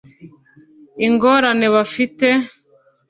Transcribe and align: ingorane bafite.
ingorane 1.05 1.67
bafite. 1.75 2.27